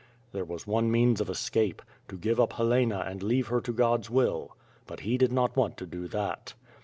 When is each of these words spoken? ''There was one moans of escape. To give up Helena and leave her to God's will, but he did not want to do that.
''There 0.33 0.43
was 0.43 0.65
one 0.65 0.91
moans 0.91 1.21
of 1.21 1.29
escape. 1.29 1.79
To 2.07 2.17
give 2.17 2.39
up 2.39 2.53
Helena 2.53 3.03
and 3.07 3.21
leave 3.21 3.49
her 3.49 3.61
to 3.61 3.71
God's 3.71 4.09
will, 4.09 4.57
but 4.87 5.01
he 5.01 5.15
did 5.15 5.31
not 5.31 5.55
want 5.55 5.77
to 5.77 5.85
do 5.85 6.07
that. 6.07 6.55